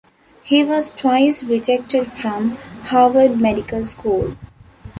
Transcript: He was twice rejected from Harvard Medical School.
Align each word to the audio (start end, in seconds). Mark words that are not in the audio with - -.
He 0.41 0.63
was 0.63 0.93
twice 0.93 1.43
rejected 1.43 2.11
from 2.11 2.57
Harvard 2.85 3.39
Medical 3.39 3.85
School. 3.85 4.33